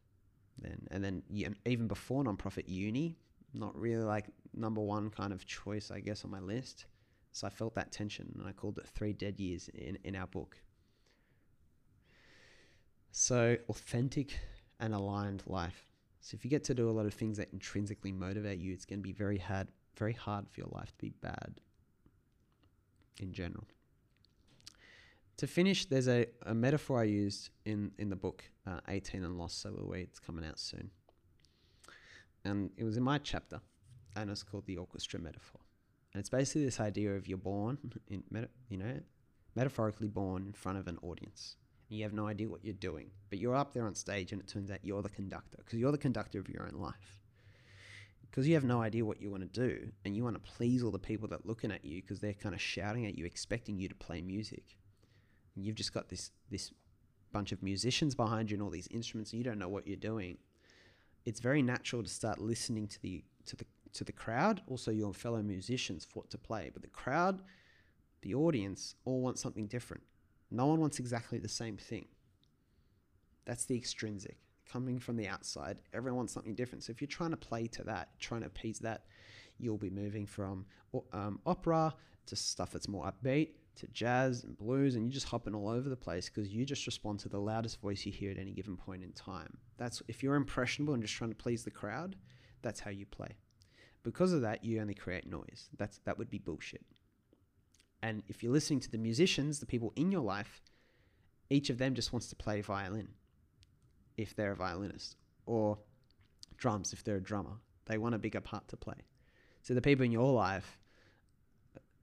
Then 0.59 0.87
and 0.91 1.03
then 1.03 1.23
even 1.65 1.89
before 1.89 2.23
nonprofit 2.25 2.69
uni, 2.69 3.17
not 3.55 3.75
really 3.79 4.05
like 4.05 4.27
number 4.55 4.81
one 4.81 5.11
kind 5.11 5.33
of 5.33 5.47
choice, 5.47 5.91
I 5.91 6.01
guess, 6.01 6.25
on 6.25 6.31
my 6.31 6.41
list. 6.41 6.87
So 7.33 7.47
I 7.47 7.51
felt 7.51 7.75
that 7.75 7.93
tension, 7.93 8.35
and 8.39 8.47
I 8.47 8.53
called 8.53 8.79
it 8.79 8.87
three 8.87 9.13
dead 9.13 9.41
years 9.41 9.69
in 9.75 9.97
in 10.05 10.17
our 10.17 10.27
book. 10.27 10.59
So 13.19 13.57
authentic 13.71 14.39
and 14.79 14.93
aligned 14.93 15.43
life. 15.47 15.87
So 16.21 16.35
if 16.35 16.45
you 16.45 16.51
get 16.51 16.65
to 16.65 16.75
do 16.75 16.91
a 16.91 16.93
lot 16.93 17.07
of 17.07 17.15
things 17.15 17.39
that 17.39 17.49
intrinsically 17.51 18.13
motivate 18.13 18.59
you, 18.59 18.75
it's 18.75 18.85
going 18.85 18.99
to 18.99 19.03
be 19.03 19.15
very 19.15 19.39
hard, 19.39 19.69
very 19.97 20.13
hard 20.13 20.51
for 20.51 20.61
your 20.61 20.69
life 20.73 20.95
to 20.99 20.99
be 20.99 21.15
bad. 21.23 21.55
In 23.19 23.33
general. 23.33 23.65
To 25.39 25.47
finish, 25.47 25.87
there's 25.87 26.09
a, 26.09 26.27
a 26.45 26.53
metaphor 26.53 27.01
I 27.01 27.05
used 27.05 27.49
in, 27.65 27.91
in 27.99 28.11
the 28.11 28.17
book, 28.17 28.45
uh, 28.67 28.81
18 28.87 29.25
and 29.25 29.39
Lost 29.39 29.63
So 29.63 29.73
We. 29.83 30.01
It's 30.01 30.19
coming 30.19 30.45
out 30.45 30.59
soon. 30.59 30.91
And 32.45 32.69
it 32.77 32.85
was 32.85 32.99
in 32.99 33.03
my 33.03 33.17
chapter, 33.17 33.63
and 34.15 34.29
it's 34.29 34.43
called 34.43 34.67
the 34.67 34.77
orchestra 34.77 35.19
metaphor. 35.19 35.63
And 36.13 36.21
it's 36.21 36.29
basically 36.29 36.67
this 36.67 36.81
idea 36.81 37.17
of 37.17 37.27
you're 37.27 37.39
born, 37.39 37.79
in 38.09 38.25
meta, 38.31 38.51
you 38.69 38.77
know, 38.77 39.01
metaphorically 39.55 40.09
born 40.09 40.45
in 40.45 40.53
front 40.53 40.77
of 40.77 40.87
an 40.87 40.99
audience 41.01 41.57
and 41.89 41.99
you 41.99 42.05
have 42.05 42.13
no 42.13 42.27
idea 42.27 42.49
what 42.49 42.65
you're 42.65 42.75
doing. 42.75 43.11
But 43.31 43.39
you're 43.39 43.55
up 43.55 43.73
there 43.73 43.87
on 43.87 43.95
stage 43.95 44.33
and 44.33 44.41
it 44.41 44.49
turns 44.49 44.71
out 44.71 44.79
you're 44.83 45.03
the 45.03 45.09
conductor 45.09 45.59
because 45.59 45.79
you're 45.79 45.93
the 45.93 45.99
conductor 45.99 46.39
of 46.39 46.49
your 46.49 46.65
own 46.65 46.81
life. 46.81 47.21
Because 48.23 48.47
you 48.47 48.55
have 48.55 48.65
no 48.65 48.83
idea 48.83 49.05
what 49.05 49.23
you 49.23 49.31
want 49.31 49.43
to 49.43 49.69
do 49.69 49.89
and 50.05 50.17
you 50.17 50.25
want 50.25 50.35
to 50.35 50.53
please 50.53 50.83
all 50.83 50.91
the 50.91 50.99
people 50.99 51.29
that 51.29 51.41
are 51.41 51.49
looking 51.49 51.71
at 51.71 51.85
you 51.85 52.03
because 52.03 52.21
they're 52.21 52.35
kind 52.35 52.55
of 52.55 52.61
shouting 52.61 53.07
at 53.07 53.17
you, 53.17 53.25
expecting 53.25 53.79
you 53.79 53.89
to 53.89 53.95
play 53.95 54.21
music. 54.21 54.77
And 55.55 55.65
you've 55.65 55.77
just 55.77 55.95
got 55.95 56.09
this 56.09 56.33
this 56.51 56.71
bunch 57.33 57.53
of 57.53 57.63
musicians 57.63 58.15
behind 58.15 58.51
you 58.51 58.57
and 58.57 58.63
all 58.63 58.71
these 58.71 58.89
instruments 58.89 59.33
and 59.33 59.39
you 59.39 59.45
don't 59.45 59.59
know 59.59 59.69
what 59.69 59.87
you're 59.87 59.97
doing. 59.97 60.39
It's 61.25 61.41
very 61.41 61.63
natural 61.63 62.03
to 62.03 62.09
start 62.09 62.39
listening 62.39 62.89
to 62.89 63.01
the 63.01 63.25
to 63.47 63.57
the 63.57 63.65
to 63.93 64.05
the 64.05 64.13
crowd, 64.13 64.61
also 64.67 64.91
your 64.91 65.15
fellow 65.15 65.43
musicians 65.43 66.05
for 66.05 66.21
what 66.21 66.31
to 66.31 66.39
play. 66.39 66.71
But 66.73 66.83
the 66.83 66.89
crowd, 66.89 67.41
the 68.21 68.35
audience, 68.35 68.97
all 69.05 69.21
want 69.21 69.39
something 69.39 69.67
different 69.67 70.03
no 70.51 70.67
one 70.67 70.81
wants 70.81 70.99
exactly 70.99 71.39
the 71.39 71.49
same 71.49 71.77
thing. 71.77 72.07
That's 73.45 73.65
the 73.65 73.77
extrinsic. 73.77 74.39
Coming 74.71 74.99
from 74.99 75.17
the 75.17 75.29
outside, 75.29 75.79
everyone 75.95 76.17
wants 76.17 76.33
something 76.33 76.55
different. 76.55 76.83
So 76.83 76.91
if 76.91 77.01
you're 77.01 77.07
trying 77.07 77.31
to 77.31 77.37
play 77.37 77.69
to 77.69 77.85
that, 77.85 78.09
trying 78.19 78.41
to 78.41 78.49
appease 78.49 78.81
that, 78.81 79.05
you'll 79.59 79.79
be 79.79 79.91
moving 79.91 80.27
from 80.27 80.67
um, 81.13 81.41
opera 81.47 81.95
to 82.27 82.37
stuff 82.37 82.73
that's 82.73 82.89
more 82.89 83.05
upbeat 83.05 83.51
to 83.77 83.87
jazz 83.89 84.45
and 84.45 84.57
blues, 84.57 84.95
and 84.95 85.05
you're 85.05 85.13
just 85.13 85.29
hopping 85.29 85.55
all 85.55 85.69
over 85.69 85.89
the 85.89 85.97
place 85.97 86.29
because 86.29 86.49
you 86.49 86.65
just 86.65 86.87
respond 86.87 87.21
to 87.21 87.29
the 87.29 87.39
loudest 87.39 87.81
voice 87.81 88.05
you 88.05 88.13
hear 88.13 88.31
at 88.31 88.39
any 88.39 88.53
given 88.53 88.77
point 88.77 89.03
in 89.03 89.13
time. 89.13 89.57
That's 89.77 90.03
if 90.09 90.23
you're 90.23 90.35
impressionable 90.35 90.95
and 90.95 91.03
just 91.03 91.15
trying 91.15 91.31
to 91.31 91.37
please 91.37 91.63
the 91.63 91.71
crowd, 91.71 92.17
that's 92.63 92.81
how 92.81 92.91
you 92.91 93.07
play. 93.07 93.37
Because 94.03 94.33
of 94.33 94.41
that, 94.43 94.65
you 94.65 94.81
only 94.81 94.95
create 94.95 95.29
noise. 95.29 95.69
That's 95.77 95.99
that 96.05 96.19
would 96.19 96.31
be 96.31 96.39
bullshit. 96.39 96.85
And 98.07 98.23
if 98.29 98.41
you're 98.41 98.53
listening 98.53 98.79
to 98.81 98.91
the 98.93 98.99
musicians, 98.99 99.59
the 99.59 99.67
people 99.67 99.93
in 99.97 100.13
your 100.13 100.21
life, 100.21 100.61
each 101.51 101.71
of 101.71 101.79
them 101.79 101.93
just 101.97 102.13
wants 102.13 102.29
to 102.29 102.37
play 102.37 102.61
violin 102.61 103.09
if 104.17 104.37
they're 104.37 104.53
a 104.53 104.57
violinist, 104.57 105.17
or 105.45 105.77
drums 106.57 106.93
if 106.93 107.03
they're 107.03 107.17
a 107.17 107.21
drummer. 107.21 107.57
They 107.87 107.99
want 107.99 108.15
a 108.15 108.19
bigger 108.19 108.41
part 108.41 108.69
to 108.69 108.77
play. 108.77 108.95
So 109.63 109.75
the 109.75 109.83
people 109.83 110.05
in 110.05 110.13
your 110.13 110.33
life, 110.33 110.79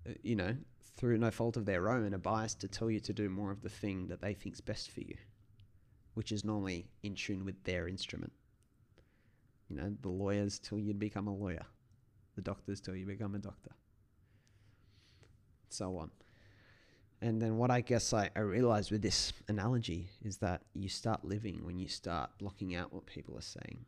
uh, 0.06 0.12
you 0.22 0.36
know, 0.36 0.58
through 0.98 1.20
no 1.20 1.32
fault 1.32 1.56
of 1.56 1.66
their 1.66 1.90
own, 1.90 2.14
are 2.14 2.18
biased 2.18 2.60
to 2.60 2.68
tell 2.68 2.92
you 2.92 3.00
to 3.00 3.14
do 3.14 3.30
more 3.30 3.52
of 3.52 3.62
the 3.62 3.70
thing 3.70 4.08
that 4.08 4.20
they 4.20 4.34
think's 4.34 4.60
best 4.60 4.92
for 4.92 5.00
you, 5.00 5.16
which 6.16 6.34
is 6.34 6.44
normally 6.44 6.90
in 7.04 7.16
tune 7.16 7.46
with 7.46 7.64
their 7.64 7.88
instrument. 7.88 8.34
You 9.70 9.78
know, 9.78 9.96
the 10.02 10.10
lawyers 10.10 10.60
tell 10.60 10.80
you 10.80 10.92
to 10.92 11.00
become 11.00 11.30
a 11.30 11.34
lawyer, 11.34 11.66
the 12.36 12.42
doctors 12.42 12.82
tell 12.82 12.94
you 12.94 13.06
to 13.06 13.12
become 13.14 13.36
a 13.36 13.40
doctor 13.40 13.72
so 15.74 15.98
on. 15.98 16.12
And 17.22 17.42
then 17.42 17.58
what 17.58 17.72
I 17.72 17.80
guess 17.82 18.14
I, 18.14 18.30
I 18.36 18.42
realized 18.42 18.92
with 18.92 19.02
this 19.02 19.32
analogy 19.48 20.10
is 20.24 20.38
that 20.38 20.62
you 20.74 20.90
start 20.90 21.24
living 21.24 21.62
when 21.64 21.80
you 21.80 21.88
start 21.88 22.32
blocking 22.38 22.76
out 22.76 22.94
what 22.94 23.06
people 23.06 23.38
are 23.38 23.42
saying. 23.42 23.86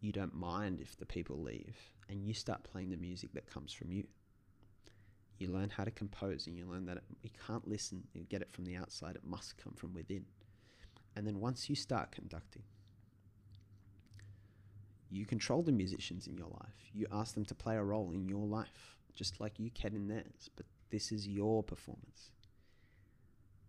You 0.00 0.12
don't 0.12 0.34
mind 0.34 0.80
if 0.80 0.96
the 0.96 1.06
people 1.06 1.42
leave, 1.42 1.76
and 2.08 2.24
you 2.24 2.34
start 2.34 2.62
playing 2.62 2.90
the 2.90 2.96
music 2.96 3.32
that 3.34 3.52
comes 3.52 3.72
from 3.72 3.90
you. 3.90 4.04
You 5.38 5.48
learn 5.48 5.70
how 5.70 5.82
to 5.82 5.90
compose, 5.90 6.46
and 6.46 6.56
you 6.56 6.66
learn 6.66 6.86
that 6.86 6.98
it, 6.98 7.04
you 7.22 7.30
can't 7.46 7.66
listen 7.66 8.04
and 8.14 8.28
get 8.28 8.42
it 8.42 8.52
from 8.52 8.64
the 8.64 8.76
outside, 8.76 9.16
it 9.16 9.24
must 9.24 9.56
come 9.58 9.74
from 9.74 9.92
within. 9.92 10.24
And 11.16 11.26
then 11.26 11.40
once 11.40 11.68
you 11.68 11.74
start 11.74 12.12
conducting, 12.12 12.62
you 15.10 15.26
control 15.26 15.62
the 15.62 15.72
musicians 15.72 16.26
in 16.26 16.36
your 16.36 16.48
life. 16.48 16.90
You 16.94 17.06
ask 17.12 17.34
them 17.34 17.44
to 17.46 17.54
play 17.54 17.76
a 17.76 17.82
role 17.82 18.12
in 18.12 18.28
your 18.28 18.46
life, 18.46 18.96
just 19.14 19.40
like 19.40 19.58
you 19.58 19.70
can 19.70 19.94
in 19.94 20.08
theirs. 20.08 20.48
But 20.56 20.66
this 20.92 21.10
is 21.10 21.26
your 21.26 21.64
performance. 21.64 22.30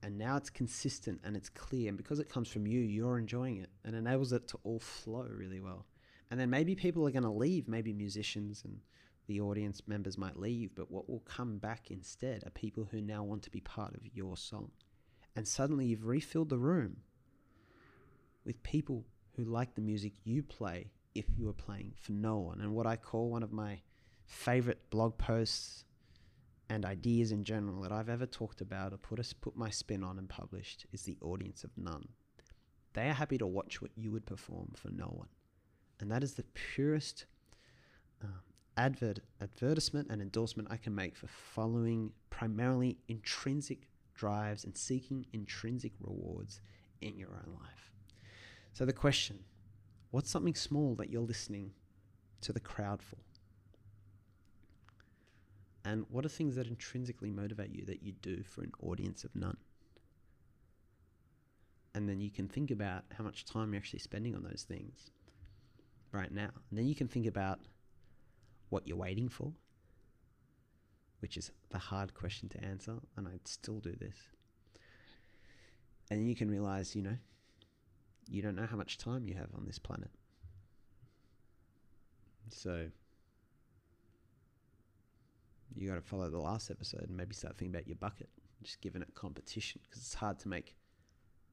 And 0.03 0.17
now 0.17 0.35
it's 0.35 0.49
consistent 0.49 1.21
and 1.23 1.35
it's 1.35 1.49
clear. 1.49 1.87
And 1.87 1.97
because 1.97 2.19
it 2.19 2.29
comes 2.29 2.49
from 2.49 2.67
you, 2.67 2.81
you're 2.81 3.17
enjoying 3.17 3.57
it 3.57 3.69
and 3.85 3.95
enables 3.95 4.33
it 4.33 4.47
to 4.49 4.59
all 4.63 4.79
flow 4.79 5.25
really 5.27 5.61
well. 5.61 5.85
And 6.29 6.39
then 6.39 6.49
maybe 6.49 6.75
people 6.75 7.07
are 7.07 7.11
going 7.11 7.23
to 7.23 7.29
leave, 7.29 7.67
maybe 7.67 7.93
musicians 7.93 8.63
and 8.65 8.79
the 9.27 9.39
audience 9.39 9.81
members 9.87 10.17
might 10.17 10.37
leave, 10.37 10.75
but 10.75 10.91
what 10.91 11.09
will 11.09 11.21
come 11.21 11.57
back 11.57 11.89
instead 11.89 12.43
are 12.45 12.49
people 12.49 12.89
who 12.91 13.01
now 13.01 13.23
want 13.23 13.43
to 13.43 13.49
be 13.49 13.61
part 13.61 13.95
of 13.95 14.01
your 14.13 14.35
song. 14.35 14.71
And 15.35 15.47
suddenly 15.47 15.85
you've 15.85 16.05
refilled 16.05 16.49
the 16.49 16.57
room 16.57 16.97
with 18.45 18.61
people 18.63 19.05
who 19.37 19.45
like 19.45 19.75
the 19.75 19.81
music 19.81 20.13
you 20.25 20.43
play 20.43 20.91
if 21.15 21.25
you 21.37 21.47
are 21.47 21.53
playing 21.53 21.93
for 21.95 22.11
no 22.11 22.37
one. 22.39 22.59
And 22.59 22.73
what 22.73 22.85
I 22.85 22.97
call 22.97 23.29
one 23.29 23.43
of 23.43 23.53
my 23.53 23.79
favorite 24.25 24.89
blog 24.89 25.17
posts 25.17 25.85
and 26.69 26.85
ideas 26.85 27.31
in 27.31 27.43
general 27.43 27.81
that 27.81 27.91
I've 27.91 28.09
ever 28.09 28.25
talked 28.25 28.61
about 28.61 28.93
or 28.93 28.97
put 28.97 29.19
a, 29.19 29.35
put 29.35 29.55
my 29.55 29.69
spin 29.69 30.03
on 30.03 30.17
and 30.17 30.29
published 30.29 30.85
is 30.91 31.03
the 31.03 31.17
audience 31.21 31.63
of 31.63 31.71
none. 31.77 32.07
They 32.93 33.09
are 33.09 33.13
happy 33.13 33.37
to 33.37 33.47
watch 33.47 33.81
what 33.81 33.91
you 33.95 34.11
would 34.11 34.25
perform 34.25 34.73
for 34.75 34.89
no 34.89 35.05
one, 35.05 35.29
and 35.99 36.11
that 36.11 36.23
is 36.23 36.33
the 36.33 36.45
purest 36.53 37.25
um, 38.23 38.41
advert 38.77 39.19
advertisement 39.41 40.09
and 40.09 40.21
endorsement 40.21 40.69
I 40.71 40.77
can 40.77 40.93
make 40.93 41.15
for 41.15 41.27
following 41.27 42.11
primarily 42.29 42.97
intrinsic 43.07 43.87
drives 44.13 44.63
and 44.63 44.77
seeking 44.77 45.25
intrinsic 45.33 45.93
rewards 45.99 46.61
in 47.01 47.17
your 47.17 47.29
own 47.29 47.53
life. 47.59 47.91
So 48.73 48.85
the 48.85 48.93
question: 48.93 49.39
What's 50.11 50.29
something 50.29 50.55
small 50.55 50.95
that 50.95 51.09
you're 51.09 51.21
listening 51.21 51.71
to 52.41 52.53
the 52.53 52.59
crowd 52.59 53.01
for? 53.01 53.17
And 55.85 56.05
what 56.09 56.25
are 56.25 56.29
things 56.29 56.55
that 56.55 56.67
intrinsically 56.67 57.29
motivate 57.29 57.71
you 57.71 57.85
that 57.85 58.03
you 58.03 58.13
do 58.21 58.43
for 58.43 58.61
an 58.61 58.71
audience 58.81 59.23
of 59.23 59.35
none? 59.35 59.57
And 61.93 62.07
then 62.07 62.21
you 62.21 62.31
can 62.31 62.47
think 62.47 62.71
about 62.71 63.03
how 63.15 63.23
much 63.23 63.45
time 63.45 63.73
you're 63.73 63.79
actually 63.79 63.99
spending 63.99 64.35
on 64.35 64.43
those 64.43 64.65
things 64.67 65.11
right 66.11 66.31
now. 66.31 66.49
And 66.69 66.79
then 66.79 66.87
you 66.87 66.95
can 66.95 67.07
think 67.07 67.27
about 67.27 67.59
what 68.69 68.87
you're 68.87 68.97
waiting 68.97 69.29
for, 69.29 69.51
which 71.19 71.37
is 71.37 71.51
the 71.69 71.77
hard 71.77 72.13
question 72.13 72.49
to 72.49 72.63
answer. 72.63 72.95
And 73.17 73.27
I'd 73.27 73.47
still 73.47 73.79
do 73.79 73.95
this. 73.99 74.15
And 76.09 76.27
you 76.27 76.35
can 76.35 76.49
realize, 76.49 76.95
you 76.95 77.01
know, 77.01 77.17
you 78.29 78.41
don't 78.41 78.55
know 78.55 78.65
how 78.65 78.77
much 78.77 78.97
time 78.97 79.27
you 79.27 79.35
have 79.35 79.49
on 79.55 79.65
this 79.65 79.79
planet. 79.79 80.09
So 82.49 82.87
you 85.75 85.89
got 85.89 85.95
to 85.95 86.01
follow 86.01 86.29
the 86.29 86.37
last 86.39 86.69
episode 86.71 87.05
and 87.07 87.17
maybe 87.17 87.33
start 87.33 87.57
thinking 87.57 87.75
about 87.75 87.87
your 87.87 87.95
bucket, 87.95 88.29
just 88.61 88.81
giving 88.81 89.01
it 89.01 89.13
competition 89.15 89.81
because 89.83 90.01
it's 90.01 90.13
hard 90.13 90.39
to 90.39 90.47
make 90.47 90.75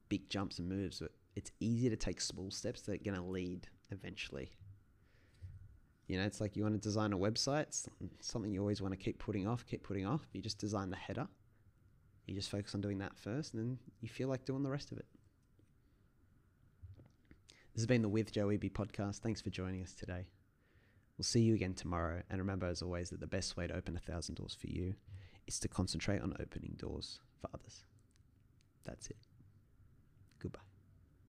big 0.09 0.29
jumps 0.29 0.59
and 0.59 0.67
moves, 0.67 0.99
but 0.99 1.11
it's 1.35 1.51
easier 1.59 1.89
to 1.89 1.95
take 1.95 2.19
small 2.19 2.51
steps 2.51 2.81
that 2.81 3.01
are 3.01 3.03
going 3.03 3.15
to 3.15 3.23
lead 3.23 3.67
eventually. 3.91 4.51
You 6.07 6.17
know, 6.17 6.25
it's 6.25 6.41
like 6.41 6.57
you 6.57 6.63
want 6.63 6.75
to 6.75 6.81
design 6.81 7.13
a 7.13 7.17
website, 7.17 7.87
something 8.19 8.51
you 8.51 8.59
always 8.59 8.81
want 8.81 8.93
to 8.93 8.97
keep 8.97 9.17
putting 9.17 9.47
off, 9.47 9.65
keep 9.65 9.83
putting 9.83 10.05
off. 10.05 10.27
You 10.33 10.41
just 10.41 10.57
design 10.57 10.89
the 10.89 10.97
header. 10.97 11.27
You 12.27 12.35
just 12.35 12.49
focus 12.49 12.75
on 12.75 12.81
doing 12.81 12.99
that 12.99 13.17
first, 13.17 13.53
and 13.53 13.61
then 13.63 13.79
you 14.01 14.09
feel 14.09 14.27
like 14.27 14.45
doing 14.45 14.63
the 14.63 14.69
rest 14.69 14.91
of 14.91 14.97
it. 14.97 15.05
This 17.73 17.81
has 17.81 17.87
been 17.87 18.01
the 18.01 18.09
With 18.09 18.33
Joe 18.33 18.47
Eby 18.47 18.71
podcast. 18.71 19.19
Thanks 19.19 19.41
for 19.41 19.49
joining 19.49 19.81
us 19.81 19.93
today. 19.93 20.25
We'll 21.21 21.25
see 21.25 21.41
you 21.41 21.53
again 21.53 21.75
tomorrow. 21.75 22.23
And 22.31 22.39
remember, 22.39 22.65
as 22.65 22.81
always, 22.81 23.11
that 23.11 23.19
the 23.19 23.27
best 23.27 23.55
way 23.55 23.67
to 23.67 23.75
open 23.75 23.95
a 23.95 23.99
thousand 23.99 24.33
doors 24.33 24.57
for 24.59 24.65
you 24.65 24.95
is 25.45 25.59
to 25.59 25.67
concentrate 25.67 26.19
on 26.19 26.35
opening 26.39 26.73
doors 26.79 27.19
for 27.39 27.47
others. 27.53 27.83
That's 28.85 29.05
it. 29.05 29.27